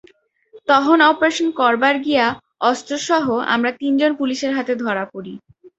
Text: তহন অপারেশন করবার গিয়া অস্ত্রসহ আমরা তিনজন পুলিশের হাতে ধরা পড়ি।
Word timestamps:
তহন 0.67 0.99
অপারেশন 1.09 1.47
করবার 1.59 1.95
গিয়া 2.05 2.25
অস্ত্রসহ 2.61 3.25
আমরা 3.53 3.71
তিনজন 3.79 4.11
পুলিশের 4.19 4.51
হাতে 4.57 4.73
ধরা 4.83 5.03
পড়ি। 5.13 5.33